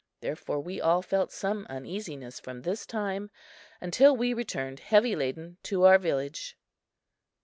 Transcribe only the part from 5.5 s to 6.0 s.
to our